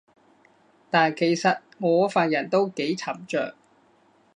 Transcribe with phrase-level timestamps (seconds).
[0.89, 3.55] 但其實我份人都幾沉着